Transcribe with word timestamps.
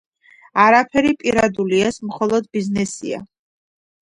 არაფერი 0.61 1.11
პირადული, 1.19 1.83
ეს 1.91 2.01
მხოლოდ 2.07 2.49
ბიზნესია. 2.59 3.23